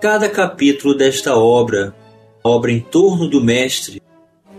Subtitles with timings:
[0.00, 1.94] cada capítulo desta obra,
[2.44, 4.00] obra em torno do Mestre.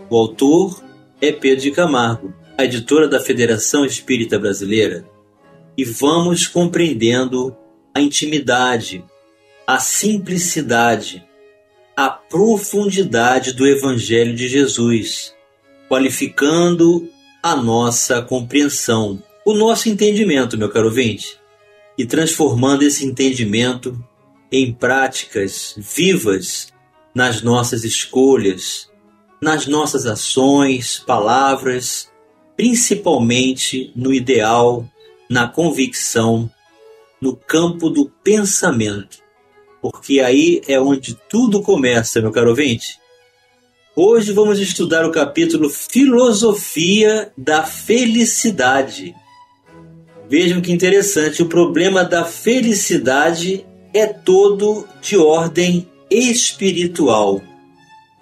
[0.10, 0.84] O autor
[1.22, 5.06] é Pedro de Camargo, a editora da Federação Espírita Brasileira,
[5.78, 7.56] e vamos compreendendo
[7.96, 9.04] a intimidade,
[9.66, 11.24] a simplicidade,
[11.96, 15.34] a profundidade do Evangelho de Jesus,
[15.88, 17.08] qualificando
[17.42, 21.40] a nossa compreensão, o nosso entendimento, meu caro ouvinte,
[21.98, 23.98] e transformando esse entendimento
[24.52, 26.74] em práticas vivas
[27.14, 28.90] nas nossas escolhas,
[29.42, 32.10] nas nossas ações, palavras,
[32.56, 34.88] principalmente no ideal,
[35.30, 36.50] na convicção,
[37.22, 39.20] no campo do pensamento.
[39.82, 43.00] Porque aí é onde tudo começa, meu caro ouvinte.
[43.96, 49.14] Hoje vamos estudar o capítulo Filosofia da Felicidade.
[50.30, 57.42] Vejam que interessante, o problema da felicidade é todo de ordem espiritual.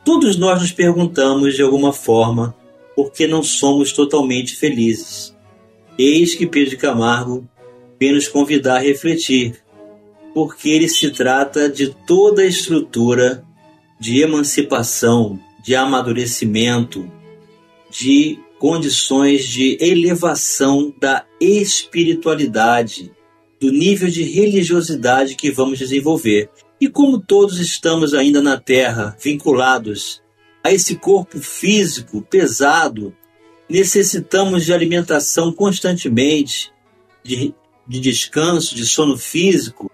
[0.04, 2.56] Todos nós nos perguntamos de alguma forma
[2.96, 5.36] por que não somos totalmente felizes.
[5.98, 7.48] Eis que Pedro Camargo
[8.00, 9.62] vem nos convidar a refletir,
[10.34, 13.44] porque ele se trata de toda a estrutura
[14.00, 17.12] de emancipação, de amadurecimento,
[17.90, 23.12] de condições de elevação da espiritualidade,
[23.60, 26.50] do nível de religiosidade que vamos desenvolver.
[26.80, 30.22] E como todos estamos ainda na Terra, vinculados
[30.64, 33.16] a esse corpo físico pesado,
[33.70, 36.72] necessitamos de alimentação constantemente,
[37.24, 37.54] de,
[37.88, 39.90] de descanso, de sono físico.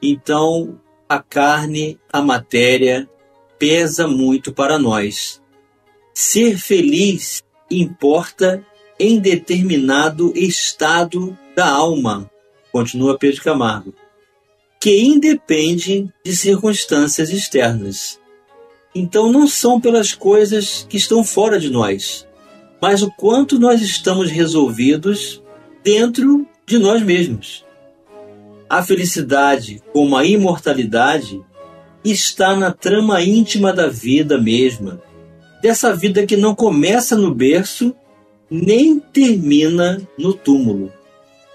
[0.00, 3.08] Então, a carne, a matéria,
[3.58, 5.40] pesa muito para nós.
[6.12, 8.64] Ser feliz importa
[8.98, 12.30] em determinado estado da alma,
[12.72, 13.94] continua Pedro Camargo,
[14.80, 18.18] que independe de circunstâncias externas.
[18.94, 22.26] Então não são pelas coisas que estão fora de nós,
[22.80, 25.40] mas o quanto nós estamos resolvidos
[25.84, 27.64] dentro de nós mesmos.
[28.68, 31.40] A felicidade, como a imortalidade,
[32.04, 35.00] está na trama íntima da vida mesma,
[35.62, 37.94] dessa vida que não começa no berço
[38.50, 40.92] nem termina no túmulo.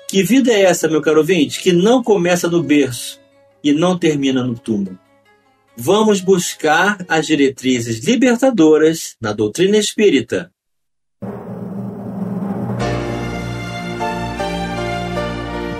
[0.07, 3.19] Que vida é essa, meu caro ouvinte, que não começa no berço
[3.61, 4.97] e não termina no túmulo?
[5.75, 10.49] Vamos buscar as diretrizes libertadoras na doutrina espírita.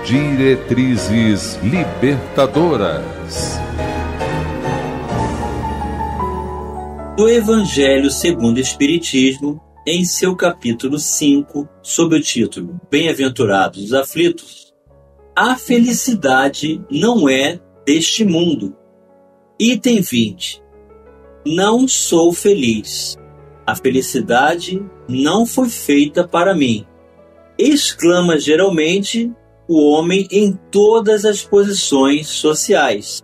[0.05, 3.57] Diretrizes libertadoras.
[7.15, 14.73] Do Evangelho segundo o Espiritismo, em seu capítulo 5, sob o título Bem-aventurados os aflitos,
[15.33, 18.75] a felicidade não é deste mundo.
[19.57, 20.61] Item 20.
[21.45, 23.15] Não sou feliz.
[23.65, 26.85] A felicidade não foi feita para mim.
[27.57, 29.31] Exclama geralmente
[29.69, 33.23] o homem em todas as posições sociais.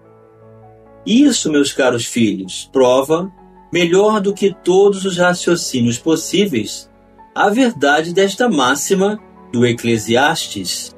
[1.05, 3.29] Isso, meus caros filhos, prova
[3.73, 6.87] melhor do que todos os raciocínios possíveis,
[7.33, 9.19] a verdade desta máxima
[9.51, 10.95] do Eclesiastes.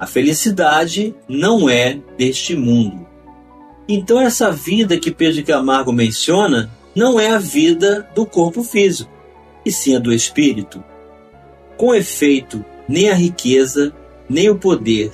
[0.00, 3.06] A felicidade não é deste mundo.
[3.86, 9.12] Então, essa vida que Pedro Camargo menciona não é a vida do corpo físico,
[9.62, 10.82] e sim a do espírito.
[11.76, 13.94] Com efeito, nem a riqueza,
[14.30, 15.12] nem o poder,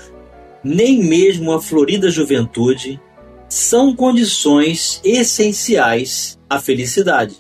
[0.63, 3.01] nem mesmo a florida juventude
[3.49, 7.37] são condições essenciais à felicidade.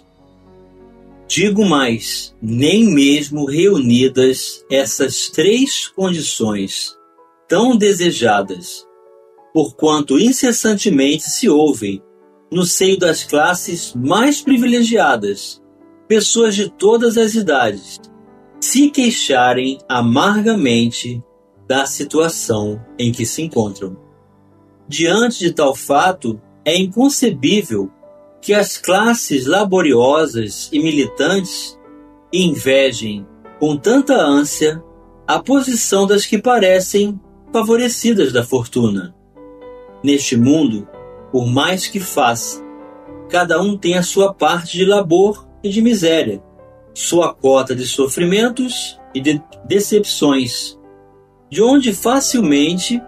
[1.26, 6.96] Digo mais, nem mesmo reunidas essas três condições
[7.46, 8.87] tão desejadas,
[9.52, 12.02] porquanto incessantemente se ouvem,
[12.50, 15.60] no seio das classes mais privilegiadas,
[16.06, 18.00] pessoas de todas as idades
[18.60, 21.22] se queixarem amargamente
[21.69, 24.07] da situação em que se encontram.
[24.88, 27.90] Diante de tal fato, é inconcebível
[28.40, 31.79] que as classes laboriosas e militantes
[32.32, 33.26] invejem
[33.58, 34.82] com tanta ânsia
[35.26, 37.20] a posição das que parecem
[37.52, 39.14] favorecidas da fortuna.
[40.02, 40.88] Neste mundo,
[41.31, 42.62] por mais que faça.
[43.29, 46.43] Cada um tem a sua parte de labor e de miséria,
[46.94, 50.79] sua cota de sofrimentos e de decepções,
[51.50, 53.02] de onde facilmente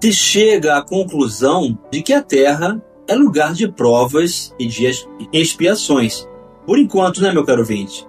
[0.00, 4.90] se chega à conclusão de que a Terra é lugar de provas e de
[5.32, 6.26] expiações.
[6.66, 8.06] Por enquanto, né, meu caro vinte?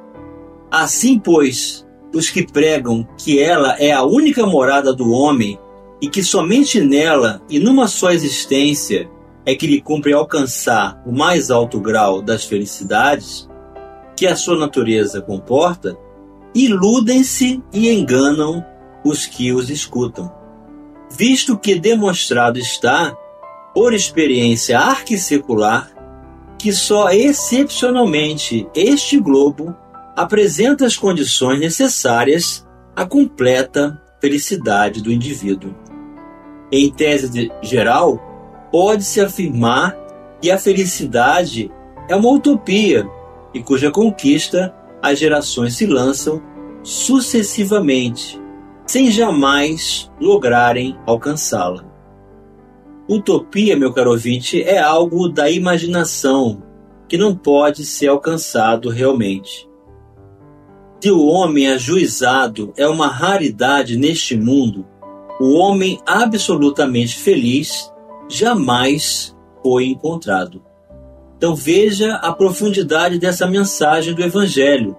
[0.72, 5.60] Assim, pois, os que pregam que ela é a única morada do homem
[6.02, 9.10] e que somente nela e numa só existência
[9.46, 13.48] é que lhe cumpre alcançar o mais alto grau das felicidades
[14.16, 15.98] que a sua natureza comporta,
[16.54, 18.66] iludem-se e enganam
[19.04, 20.45] os que os escutam.
[21.10, 23.16] Visto que demonstrado está,
[23.74, 25.92] por experiência arquissecular,
[26.58, 29.76] que só excepcionalmente este globo
[30.16, 32.66] apresenta as condições necessárias
[32.96, 35.76] à completa felicidade do indivíduo.
[36.72, 38.20] Em tese geral,
[38.72, 39.96] pode-se afirmar
[40.42, 41.72] que a felicidade
[42.10, 43.08] é uma utopia
[43.54, 46.42] e cuja conquista as gerações se lançam
[46.84, 48.42] sucessivamente,
[48.86, 51.86] sem jamais lograrem alcançá-la.
[53.08, 56.64] Utopia, meu caro ouvinte, é algo da imaginação
[57.08, 59.70] que não pode ser alcançado realmente.
[61.00, 64.88] Se o homem ajuizado é uma raridade neste mundo,
[65.40, 67.92] o homem absolutamente feliz
[68.28, 70.64] jamais foi encontrado.
[71.38, 74.98] Então veja a profundidade dessa mensagem do Evangelho,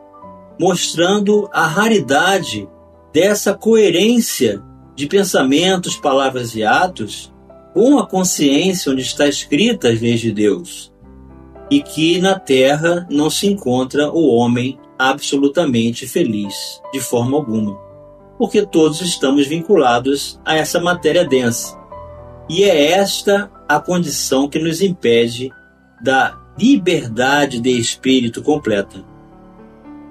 [0.60, 2.68] mostrando a raridade
[3.16, 4.62] dessa coerência
[4.94, 7.32] de pensamentos, palavras e atos
[7.72, 10.92] com a consciência onde está escrita as leis de Deus,
[11.70, 16.54] e que na terra não se encontra o homem absolutamente feliz
[16.92, 17.78] de forma alguma,
[18.36, 21.74] porque todos estamos vinculados a essa matéria densa.
[22.50, 25.50] E é esta a condição que nos impede
[26.02, 29.02] da liberdade de espírito completa.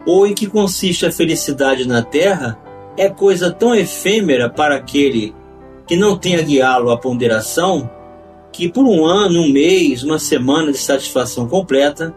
[0.08, 2.65] Ou em que consiste a felicidade na terra
[2.98, 5.36] é coisa tão efêmera para aquele
[5.88, 7.90] que não tenha guiá-lo à ponderação,
[8.52, 12.16] que por um ano, um mês, uma semana de satisfação completa,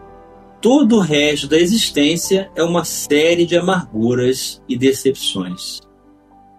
[0.61, 5.81] todo o resto da existência é uma série de amarguras e decepções.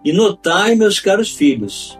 [0.03, 1.99] E notai, meus caros filhos,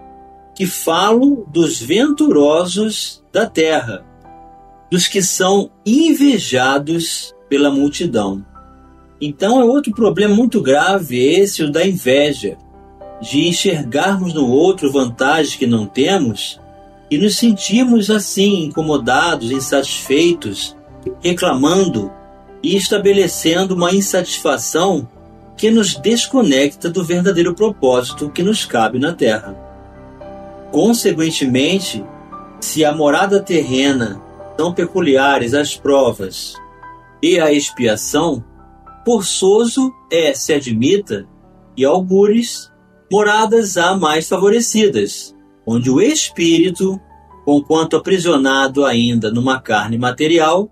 [0.56, 4.06] que falo dos venturosos da terra,
[4.92, 8.46] dos que são invejados pela multidão.
[9.22, 12.58] Então é outro problema muito grave esse, o da inveja
[13.22, 16.60] de enxergarmos no outro vantagens que não temos
[17.10, 20.76] e nos sentirmos assim incomodados, insatisfeitos,
[21.22, 22.12] reclamando
[22.64, 25.08] e estabelecendo uma insatisfação
[25.56, 29.56] que nos desconecta do verdadeiro propósito que nos cabe na Terra.
[30.72, 32.04] Consequentemente,
[32.60, 34.20] se a morada terrena
[34.58, 36.56] são peculiares as provas
[37.22, 38.44] e a expiação,
[39.06, 41.28] forçoso é se admita
[41.76, 42.72] e algures
[43.12, 47.00] moradas há mais favorecidas, onde o espírito,
[47.46, 50.70] conquanto aprisionado ainda numa carne material,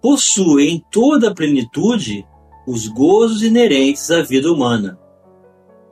[0.00, 2.26] possui em toda a plenitude
[2.66, 4.98] os gozos inerentes à vida humana.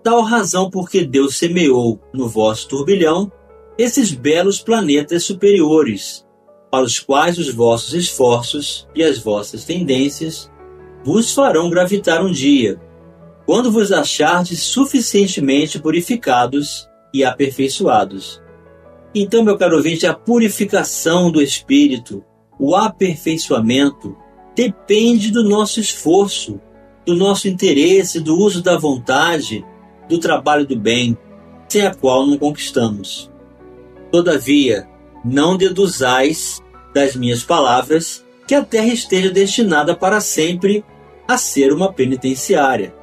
[0.03, 3.31] Tal razão porque Deus semeou no vosso turbilhão
[3.79, 6.25] esses belos planetas superiores,
[6.71, 10.51] para os quais os vossos esforços e as vossas tendências
[11.05, 12.81] vos farão gravitar um dia,
[13.45, 18.43] quando vos achardes suficientemente purificados e aperfeiçoados.
[19.15, 22.25] Então, meu caro ouvinte, a purificação do espírito,
[22.59, 24.17] o aperfeiçoamento,
[24.57, 26.61] depende do nosso esforço,
[27.05, 29.65] do nosso interesse, do uso da vontade,
[30.09, 31.17] do trabalho do bem,
[31.69, 33.31] sem a qual não conquistamos.
[34.11, 34.89] Todavia,
[35.25, 36.63] não deduzais
[36.95, 40.85] das minhas palavras que a terra esteja destinada para sempre
[41.27, 42.95] a ser uma penitenciária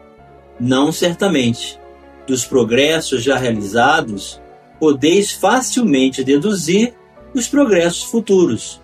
[0.61, 1.79] não certamente.
[2.27, 4.39] Dos progressos já realizados,
[4.79, 6.93] podeis facilmente deduzir
[7.33, 8.79] os progressos futuros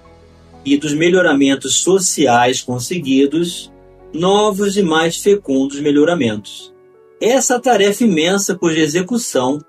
[0.66, 3.72] e dos melhoramentos sociais conseguidos,
[4.12, 6.74] novos e mais fecundos melhoramentos.
[7.22, 9.60] Essa tarefa imensa cuja execução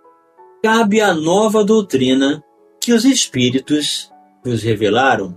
[0.63, 2.43] cabe à nova doutrina
[2.81, 4.11] que os espíritos
[4.45, 5.37] nos revelaram.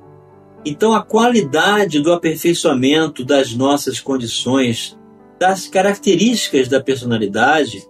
[0.64, 4.98] Então, a qualidade do aperfeiçoamento das nossas condições
[5.40, 7.84] das características da personalidade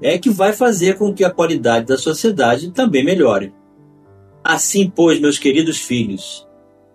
[0.00, 3.52] é que vai fazer com que a qualidade da sociedade também melhore.
[4.42, 6.46] Assim, pois, meus queridos filhos,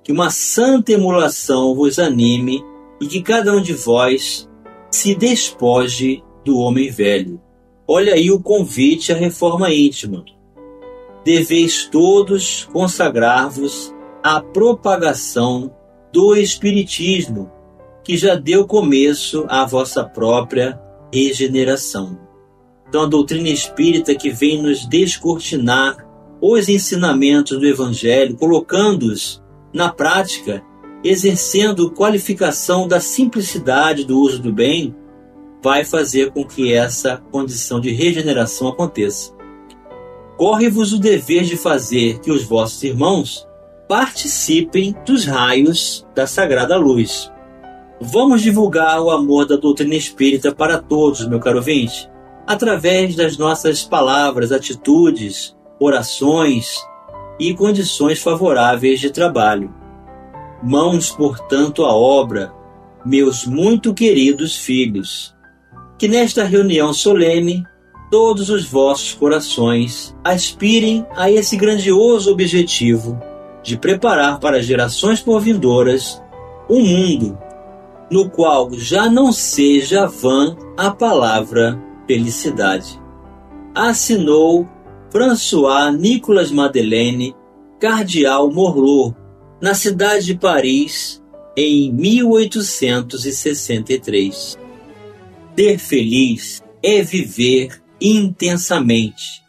[0.03, 2.63] que uma santa emulação vos anime
[2.99, 4.49] e que cada um de vós
[4.91, 7.39] se despoje do homem velho.
[7.87, 10.25] Olha aí o convite à reforma íntima.
[11.23, 15.73] deveis todos consagrar-vos à propagação
[16.11, 17.51] do Espiritismo,
[18.03, 20.79] que já deu começo à vossa própria
[21.13, 22.17] regeneração.
[22.87, 26.07] Então, a doutrina espírita que vem nos descortinar
[26.41, 30.63] os ensinamentos do Evangelho, colocando-os na prática,
[31.03, 34.95] exercendo qualificação da simplicidade do uso do bem,
[35.61, 39.33] vai fazer com que essa condição de regeneração aconteça.
[40.37, 43.45] Corre-vos o dever de fazer que os vossos irmãos
[43.89, 47.31] participem dos raios da sagrada luz.
[47.99, 52.07] Vamos divulgar o amor da doutrina espírita para todos, meu caro ouvinte,
[52.45, 56.77] através das nossas palavras, atitudes, orações
[57.39, 59.73] e condições favoráveis de trabalho.
[60.61, 62.53] Mãos, portanto, à obra,
[63.03, 65.33] meus muito queridos filhos
[65.97, 67.63] que nesta reunião solene
[68.11, 73.19] todos os vossos corações aspirem a esse grandioso objetivo
[73.63, 76.21] de preparar para gerações por vindouras
[76.69, 77.37] um mundo
[78.09, 82.99] no qual já não seja vã a palavra felicidade.
[83.73, 84.67] Assinou
[85.11, 87.33] François Nicolas Madeleine,
[87.79, 89.15] cardeal Morlot,
[89.61, 91.23] na cidade de Paris,
[91.55, 94.59] em 1863.
[95.55, 99.43] Ser feliz é viver intensamente,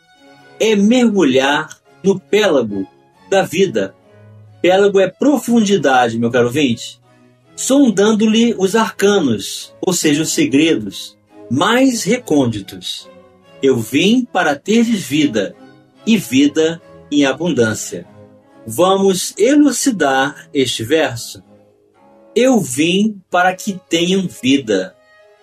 [0.59, 2.85] é mergulhar no pélago
[3.31, 3.95] da vida.
[4.63, 7.01] Pélago é profundidade, meu caro ouvinte,
[7.57, 11.17] sondando-lhe os arcanos, ou seja, os segredos
[11.51, 13.09] mais recônditos.
[13.63, 15.55] Eu vim para teres vida,
[16.07, 18.07] e vida em abundância.
[18.67, 21.43] Vamos elucidar este verso.
[22.35, 24.95] Eu vim para que tenham vida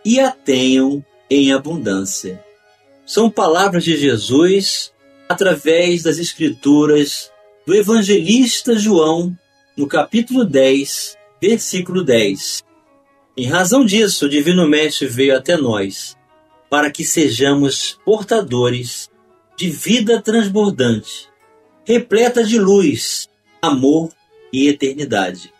[0.06, 2.44] e a tenham em abundância.
[3.06, 4.94] São palavras de Jesus
[5.28, 7.32] através das Escrituras
[7.68, 9.38] do evangelista João,
[9.76, 12.64] no capítulo 10, versículo 10.
[13.36, 16.16] Em razão disso, o Divino Mestre veio até nós,
[16.70, 19.10] para que sejamos portadores
[19.58, 21.28] de vida transbordante,
[21.84, 23.28] repleta de luz,
[23.62, 24.14] amor
[24.54, 25.54] e eternidade.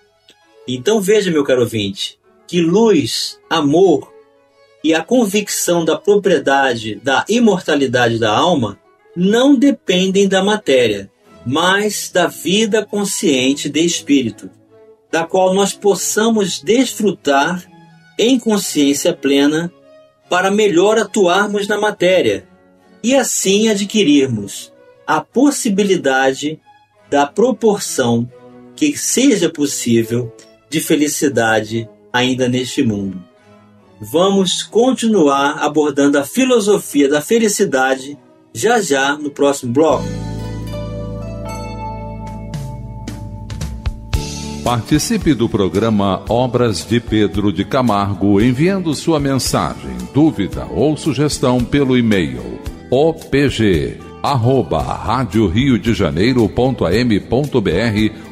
[0.66, 4.14] Então veja, meu caro ouvinte, que luz, amor
[4.82, 8.80] e a convicção da propriedade da imortalidade da alma
[9.14, 11.12] não dependem da matéria,
[11.48, 14.50] mas da vida consciente de espírito,
[15.12, 17.64] da qual nós possamos desfrutar
[18.20, 19.72] em consciência plena
[20.30, 22.48] para melhor atuarmos na matéria
[23.02, 24.74] e assim adquirirmos
[25.06, 26.60] a possibilidade
[27.10, 28.30] da proporção
[28.76, 30.36] que seja possível
[30.70, 33.24] de felicidade ainda neste mundo
[34.00, 38.18] vamos continuar abordando a filosofia da felicidade
[38.54, 40.27] já já no próximo bloco.
[44.68, 51.98] Participe do programa Obras de Pedro de Camargo enviando sua mensagem, dúvida ou sugestão pelo
[51.98, 52.60] e-mail
[52.92, 56.82] opg arroba rádio Rio de Janeiro.am.br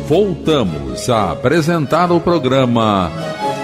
[0.08, 3.12] Voltamos a apresentar o programa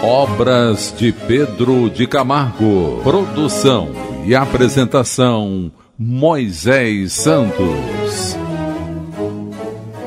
[0.02, 3.00] Obras de Pedro de Camargo.
[3.02, 3.90] Produção
[4.26, 8.36] e apresentação Moisés Santos.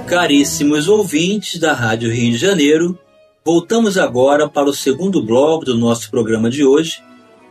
[0.07, 2.97] Caríssimos ouvintes da Rádio Rio de Janeiro,
[3.43, 7.03] voltamos agora para o segundo bloco do nosso programa de hoje,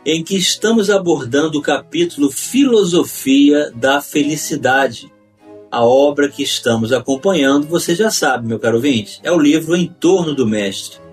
[0.05, 5.11] em que estamos abordando o capítulo Filosofia da Felicidade.
[5.69, 9.85] A obra que estamos acompanhando, você já sabe, meu caro ouvinte, é o livro Em
[9.85, 11.08] Torno do Mestre.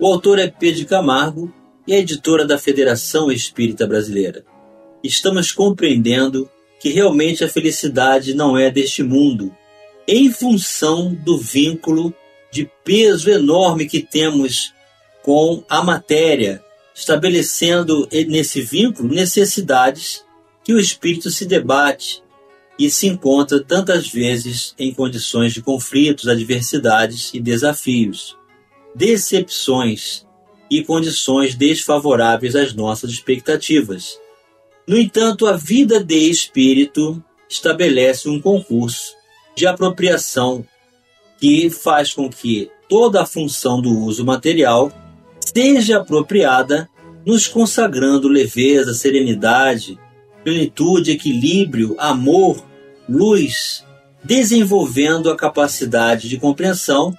[0.00, 1.52] O autor é Pedro Camargo
[1.86, 4.46] e a editora da Federação Espírita Brasileira.
[5.04, 6.48] Estamos compreendendo
[6.80, 9.54] que realmente a felicidade não é deste mundo,
[10.08, 12.14] em função do vínculo
[12.50, 14.72] de peso enorme que temos
[15.22, 16.64] com a matéria,
[16.94, 20.24] estabelecendo nesse vínculo necessidades
[20.64, 22.22] que o espírito se debate
[22.78, 28.39] e se encontra tantas vezes em condições de conflitos, adversidades e desafios,
[28.94, 30.26] decepções
[30.70, 34.18] e condições desfavoráveis às nossas expectativas.
[34.86, 39.14] No entanto, a vida de espírito estabelece um concurso
[39.56, 40.64] de apropriação
[41.38, 44.92] que faz com que toda a função do uso material
[45.40, 46.88] seja apropriada,
[47.26, 49.98] nos consagrando leveza, serenidade,
[50.44, 52.64] plenitude, equilíbrio, amor,
[53.08, 53.84] luz,
[54.22, 57.16] desenvolvendo a capacidade de compreensão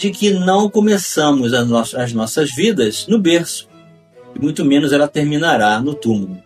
[0.00, 3.68] de que não começamos as, no as nossas vidas no berço,
[4.34, 6.42] e muito menos ela terminará no túmulo.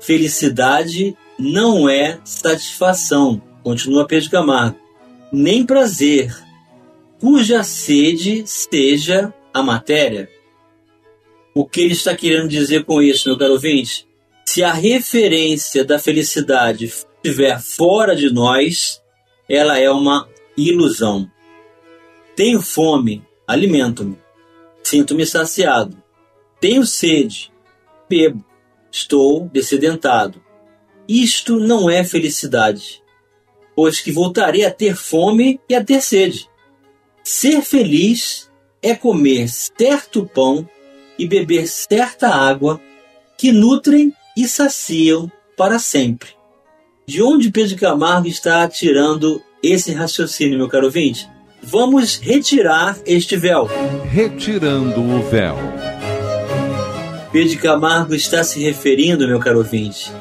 [0.00, 4.76] Felicidade não é satisfação, continua Pedro Camargo,
[5.32, 6.36] nem prazer,
[7.20, 10.28] cuja sede seja a matéria.
[11.54, 14.04] O que ele está querendo dizer com isso, meu caro ouvinte?
[14.44, 19.00] Se a referência da felicidade estiver fora de nós,
[19.48, 21.30] ela é uma ilusão.
[22.36, 24.18] Tenho fome, alimento-me.
[24.82, 25.96] Sinto-me saciado.
[26.60, 27.52] Tenho sede,
[28.08, 28.44] bebo.
[28.90, 30.42] Estou descedentado.
[31.08, 33.02] Isto não é felicidade,
[33.74, 36.48] pois que voltarei a ter fome e a ter sede.
[37.22, 38.50] Ser feliz
[38.82, 40.68] é comer certo pão
[41.18, 42.80] e beber certa água
[43.36, 46.30] que nutrem e saciam para sempre.
[47.06, 51.28] De onde Pedro Camargo está tirando esse raciocínio, meu caro ouvinte?
[51.66, 53.70] Vamos retirar este véu.
[54.10, 55.56] Retirando o véu.
[57.32, 60.12] Pedro Camargo está se referindo, meu caro ouvinte,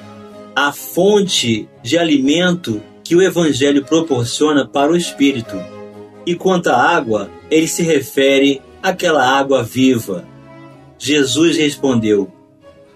[0.56, 5.60] à fonte de alimento que o Evangelho proporciona para o espírito.
[6.26, 10.26] E quanto à água, ele se refere àquela água viva.
[10.98, 12.32] Jesus respondeu: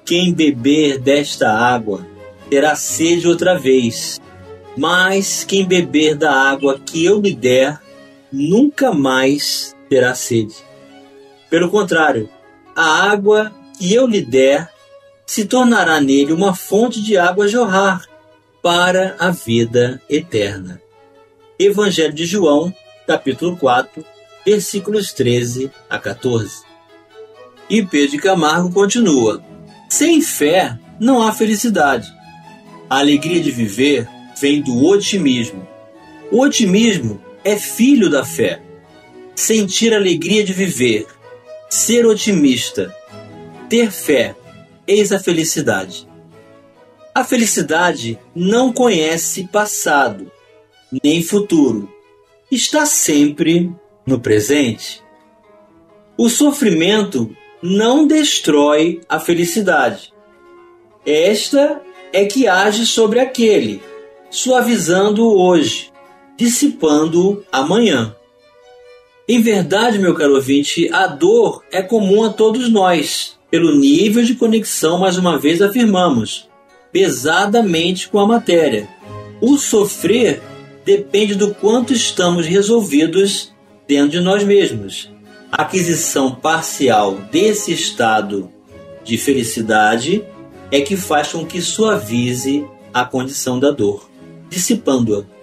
[0.06, 2.08] Quem beber desta água
[2.50, 4.22] terá sede outra vez,
[4.77, 7.86] mas quem beber da água que eu lhe der
[8.32, 10.56] nunca mais terá sede.
[11.50, 12.30] Pelo contrário,
[12.76, 14.70] a água que eu lhe der
[15.26, 18.06] se tornará nele uma fonte de água jorrar
[18.62, 20.82] para a vida eterna.
[21.60, 22.74] Evangelho de João,
[23.06, 24.06] capítulo 4,
[24.46, 26.64] versículos 13 a 14.
[27.70, 29.44] E Pedro de Camargo continua:
[29.90, 32.08] Sem fé não há felicidade.
[32.90, 34.08] A alegria de viver
[34.40, 35.68] vem do otimismo.
[36.32, 38.62] O otimismo é filho da fé.
[39.36, 41.06] Sentir alegria de viver,
[41.70, 42.96] ser otimista,
[43.70, 44.36] ter fé,
[44.88, 46.08] eis a felicidade.
[47.13, 50.32] A felicidade não conhece passado,
[51.04, 51.91] nem futuro.
[52.50, 53.71] Está sempre
[54.06, 55.04] no presente.
[56.17, 60.13] O sofrimento não destrói a felicidade.
[61.06, 61.82] Esta
[62.13, 63.82] é que age sobre aquele,
[64.30, 65.91] suavizando o hoje,
[66.38, 68.15] dissipando amanhã.
[69.28, 74.36] Em verdade, meu caro ouvinte, a dor é comum a todos nós, pelo nível de
[74.36, 76.47] conexão, mais uma vez afirmamos,
[76.93, 78.88] pesadamente com a matéria.
[79.41, 80.41] O sofrer
[80.86, 83.52] depende do quanto estamos resolvidos
[83.88, 85.12] dentro de nós mesmos.
[85.52, 88.50] A aquisição parcial desse estado
[89.04, 90.23] de felicidade
[90.71, 94.10] é que faz com que suavize a condição da dor,
[94.50, 95.37] dissipando-a.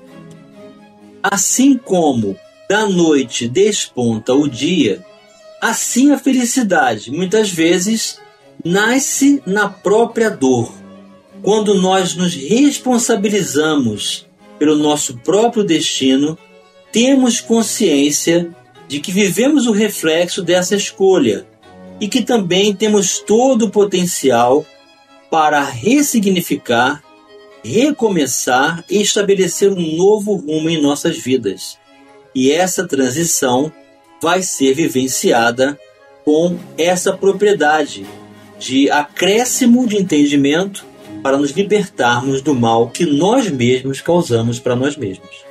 [1.26, 5.02] Assim como da noite desponta o dia,
[5.58, 8.20] assim a felicidade muitas vezes
[8.62, 10.70] nasce na própria dor.
[11.40, 14.26] Quando nós nos responsabilizamos
[14.58, 16.36] pelo nosso próprio destino,
[16.92, 18.54] temos consciência
[18.86, 21.46] de que vivemos o reflexo dessa escolha
[21.98, 24.66] e que também temos todo o potencial
[25.30, 27.02] para ressignificar
[27.64, 31.78] recomeçar e estabelecer um novo rumo em nossas vidas.
[32.34, 33.72] E essa transição
[34.20, 35.78] vai ser vivenciada
[36.24, 38.06] com essa propriedade
[38.58, 40.84] de acréscimo de entendimento
[41.22, 45.44] para nos libertarmos do mal que nós mesmos causamos para nós mesmos.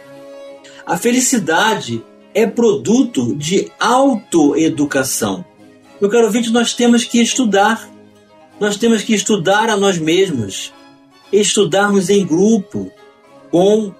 [0.85, 5.45] A felicidade é produto de autoeducação.
[6.01, 7.89] Meu caro ouvinte, nós temos que estudar.
[8.59, 10.73] Nós temos que estudar a nós mesmos
[11.33, 12.91] estudarmos em grupo,
[13.49, 13.91] com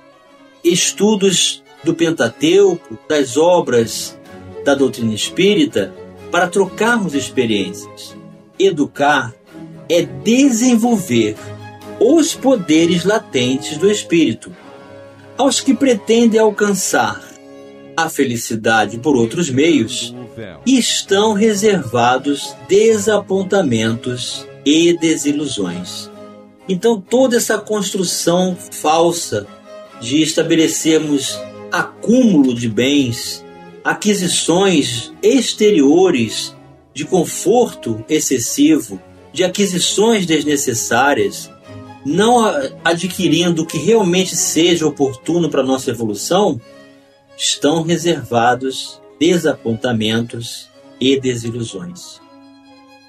[0.63, 4.17] estudos do Pentateuco, das obras
[4.63, 5.93] da doutrina espírita,
[6.32, 8.15] para trocarmos experiências.
[8.58, 9.34] Educar
[9.89, 11.36] é desenvolver
[12.00, 14.56] os poderes latentes do espírito.
[15.38, 17.22] Aos que pretendem alcançar
[17.98, 20.15] a felicidade por outros meios,
[20.65, 26.12] estão reservados desapontamentos e desilusões.
[26.67, 29.45] Então, toda essa construção falsa
[29.99, 31.38] de estabelecermos
[31.71, 33.43] acúmulo de bens,
[33.84, 36.56] aquisições exteriores
[36.93, 39.02] de conforto excessivo,
[39.34, 41.49] de aquisições desnecessárias,
[42.06, 42.45] não
[42.84, 46.62] adquirindo o que realmente seja oportuno para a nossa evolução,
[47.36, 52.22] estão reservados desapontamentos e desilusões.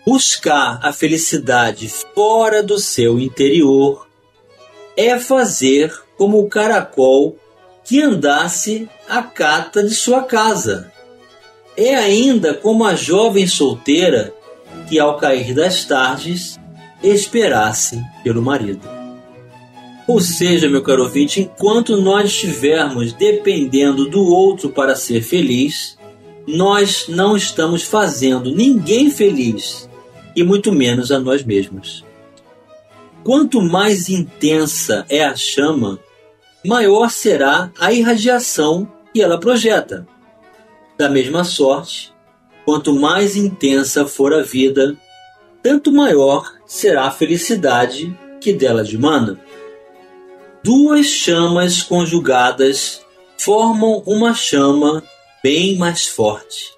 [0.07, 4.07] Buscar a felicidade fora do seu interior
[4.95, 7.38] é fazer como o caracol
[7.83, 10.93] que andasse à cata de sua casa.
[11.75, 14.35] É ainda como a jovem solteira
[14.90, 16.61] que, ao cair das tardes,
[17.03, 18.87] esperasse pelo marido.
[20.07, 25.97] Ou seja, meu caro ouvinte, enquanto nós estivermos dependendo do outro para ser feliz,
[26.47, 29.88] nós não estamos fazendo ninguém feliz
[30.35, 32.05] e muito menos a nós mesmos.
[33.23, 35.99] Quanto mais intensa é a chama,
[36.64, 40.07] maior será a irradiação que ela projeta.
[40.99, 42.12] Da mesma sorte,
[42.64, 44.97] quanto mais intensa for a vida,
[45.62, 49.40] tanto maior será a felicidade que dela dimana.
[50.62, 53.03] Duas chamas conjugadas
[53.38, 55.03] formam uma chama
[55.42, 56.73] bem mais forte.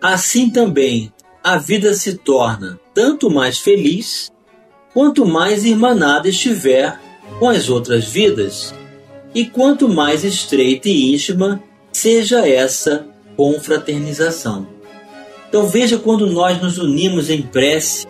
[0.00, 1.12] Assim também,
[1.46, 4.32] a vida se torna tanto mais feliz
[4.92, 6.98] quanto mais irmanada estiver
[7.38, 8.74] com as outras vidas
[9.32, 13.06] e quanto mais estreita e íntima seja essa
[13.36, 14.66] confraternização.
[15.48, 18.08] Então veja quando nós nos unimos em prece,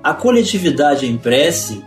[0.00, 1.82] a coletividade em prece,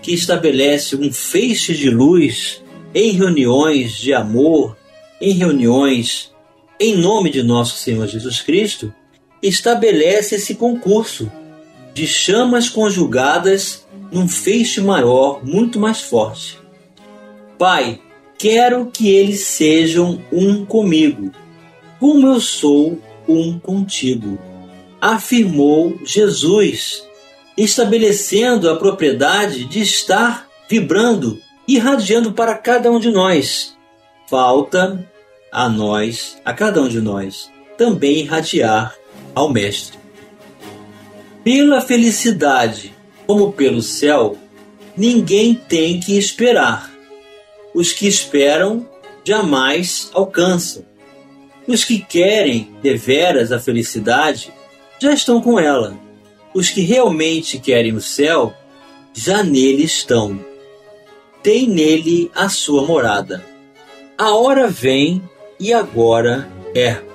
[0.00, 4.74] que estabelece um feixe de luz em reuniões de amor,
[5.20, 6.32] em reuniões
[6.80, 8.90] em nome de nosso Senhor Jesus Cristo,
[9.42, 11.30] estabelece esse concurso
[11.94, 16.58] de chamas conjugadas num feixe maior, muito mais forte.
[17.58, 18.00] Pai,
[18.38, 21.30] quero que eles sejam um comigo,
[21.98, 22.98] como eu sou
[23.28, 24.38] um contigo,
[25.00, 27.06] afirmou Jesus,
[27.56, 33.76] estabelecendo a propriedade de estar vibrando, irradiando para cada um de nós.
[34.28, 35.06] Falta
[35.52, 38.94] a nós, a cada um de nós, também irradiar
[39.34, 39.98] ao Mestre.
[41.42, 42.94] Pela felicidade,
[43.26, 44.36] como pelo céu,
[44.96, 46.90] ninguém tem que esperar.
[47.74, 48.88] Os que esperam
[49.24, 50.84] jamais alcançam.
[51.66, 54.52] Os que querem deveras a felicidade
[54.98, 55.96] já estão com ela.
[56.52, 58.52] Os que realmente querem o céu
[59.14, 60.38] já nele estão.
[61.42, 63.44] Tem nele a sua morada.
[64.18, 65.22] A hora vem
[65.58, 67.09] e agora é.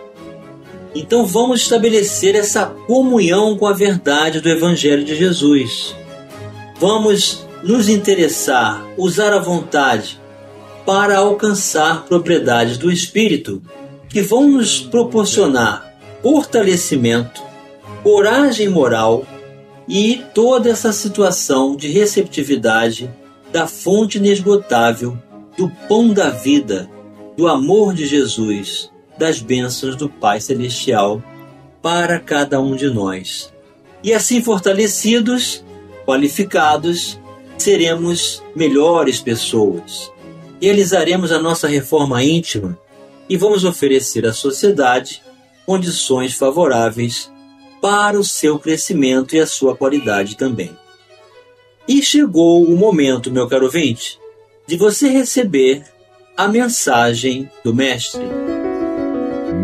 [0.96, 5.94] Então vamos estabelecer essa comunhão com a verdade do Evangelho de Jesus.
[6.80, 10.18] Vamos nos interessar, usar a vontade
[10.86, 13.62] para alcançar propriedades do Espírito
[14.08, 17.44] que vão nos proporcionar fortalecimento,
[18.02, 19.28] coragem moral
[19.90, 23.14] e toda essa situação de receptividade
[23.52, 25.18] da fonte inesgotável
[25.58, 26.90] do pão da vida
[27.36, 31.24] do amor de Jesus, das bênçãos do Pai Celestial
[31.82, 33.54] para cada um de nós.
[34.04, 35.64] E assim fortalecidos,
[36.06, 37.20] qualificados,
[37.58, 40.12] seremos melhores pessoas.
[40.62, 42.78] Realizaremos a nossa reforma íntima
[43.30, 45.22] e vamos oferecer à sociedade
[45.66, 47.32] condições favoráveis
[47.82, 50.76] para o seu crescimento e a sua qualidade também.
[51.88, 54.20] E chegou o momento, meu caro ouvinte,
[54.68, 55.84] de você receber
[56.36, 58.24] a mensagem do Mestre.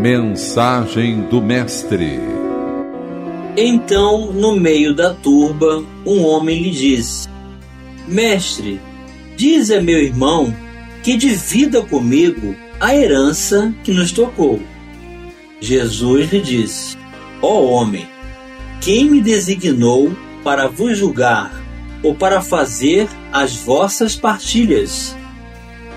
[0.01, 2.19] Mensagem do Mestre.
[3.55, 7.29] Então, no meio da turba, um homem lhe disse:
[8.07, 8.81] Mestre,
[9.37, 10.51] diz a meu irmão
[11.03, 14.59] que divida comigo a herança que nos tocou.
[15.59, 16.97] Jesus lhe disse:
[17.39, 18.07] Ó oh homem,
[18.81, 20.11] quem me designou
[20.43, 21.53] para vos julgar
[22.01, 25.15] ou para fazer as vossas partilhas?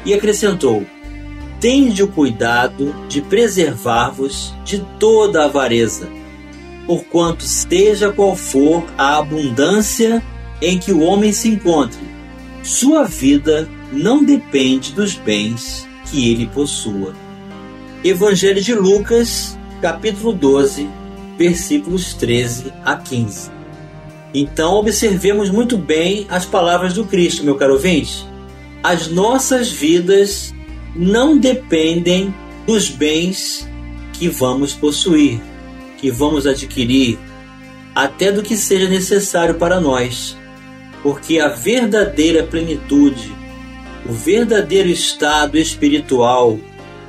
[0.04, 0.84] E acrescentou:
[1.64, 6.11] Tende o cuidado de preservar-vos de toda avareza,
[6.87, 10.22] porquanto seja qual for a abundância
[10.61, 12.03] em que o homem se encontre,
[12.62, 17.14] sua vida não depende dos bens que ele possua.
[18.05, 20.87] Evangelho de Lucas, capítulo 12,
[21.38, 23.50] versículos 13 a 15.
[24.35, 28.27] Então, observemos muito bem as palavras do Cristo, meu caro ouvinte
[28.83, 30.53] as nossas vidas
[30.94, 32.35] não dependem
[32.66, 33.68] dos bens
[34.12, 35.40] que vamos possuir,
[35.98, 37.18] que vamos adquirir,
[37.94, 40.37] até do que seja necessário para nós,
[41.02, 43.33] porque a verdadeira plenitude,
[44.09, 46.59] o verdadeiro estado espiritual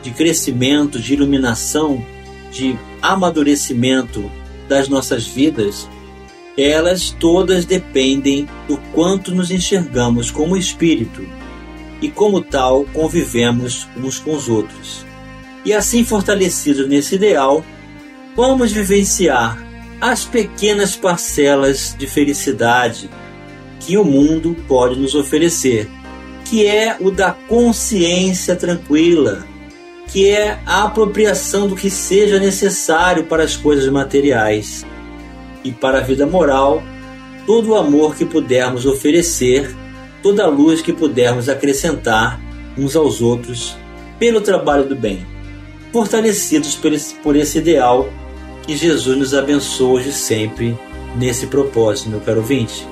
[0.02, 2.04] de crescimento, de iluminação,
[2.52, 4.32] de amadurecimento
[4.67, 5.88] das nossas vidas,
[6.58, 11.26] elas todas dependem do quanto nos enxergamos como espírito
[12.01, 15.05] e, como tal, convivemos uns com os outros.
[15.63, 17.63] E assim, fortalecidos nesse ideal,
[18.36, 19.58] vamos vivenciar
[19.99, 23.10] as pequenas parcelas de felicidade
[23.79, 25.89] que o mundo pode nos oferecer,
[26.43, 29.45] que é o da consciência tranquila,
[30.08, 34.86] que é a apropriação do que seja necessário para as coisas materiais
[35.63, 36.84] e para a vida moral,
[37.45, 39.75] todo o amor que pudermos oferecer,
[40.25, 42.41] toda a luz que pudermos acrescentar
[42.75, 43.77] uns aos outros
[44.17, 45.23] pelo trabalho do bem,
[45.93, 46.73] fortalecidos
[47.21, 48.09] por esse, ideal
[48.65, 50.75] que Jesus nos abençoe hoje sempre
[51.15, 52.88] nesse propósito, meu caro ouvinte.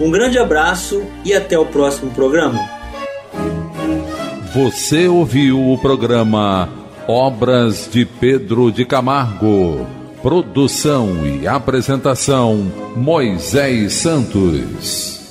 [0.00, 2.58] Um grande abraço e até o próximo programa.
[4.52, 6.68] Você ouviu o programa
[7.06, 9.86] Obras de Pedro de Camargo.
[10.20, 15.25] Produção e apresentação Moisés Santos.